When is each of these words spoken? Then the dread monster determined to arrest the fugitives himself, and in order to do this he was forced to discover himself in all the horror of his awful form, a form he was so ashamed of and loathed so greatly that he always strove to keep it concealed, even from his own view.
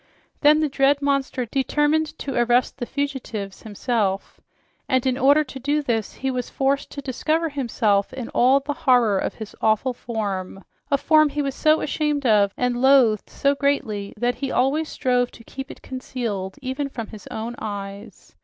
Then 0.39 0.61
the 0.61 0.67
dread 0.67 0.99
monster 0.99 1.45
determined 1.45 2.17
to 2.17 2.33
arrest 2.33 2.79
the 2.79 2.87
fugitives 2.87 3.61
himself, 3.61 4.41
and 4.89 5.05
in 5.05 5.15
order 5.15 5.43
to 5.43 5.59
do 5.59 5.83
this 5.83 6.13
he 6.15 6.31
was 6.31 6.49
forced 6.49 6.89
to 6.93 7.03
discover 7.03 7.49
himself 7.49 8.11
in 8.11 8.27
all 8.29 8.59
the 8.59 8.73
horror 8.73 9.19
of 9.19 9.35
his 9.35 9.55
awful 9.61 9.93
form, 9.93 10.63
a 10.89 10.97
form 10.97 11.29
he 11.29 11.43
was 11.43 11.53
so 11.53 11.81
ashamed 11.81 12.25
of 12.25 12.51
and 12.57 12.81
loathed 12.81 13.29
so 13.29 13.53
greatly 13.53 14.15
that 14.17 14.33
he 14.33 14.51
always 14.51 14.89
strove 14.89 15.29
to 15.33 15.43
keep 15.43 15.69
it 15.69 15.83
concealed, 15.83 16.55
even 16.63 16.89
from 16.89 17.05
his 17.09 17.27
own 17.27 17.53
view. 17.59 18.09